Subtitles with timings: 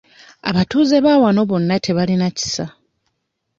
[0.49, 2.65] Abatuuze ba wano bonna tebalina kisa.